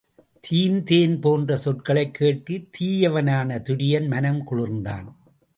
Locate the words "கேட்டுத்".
2.13-2.69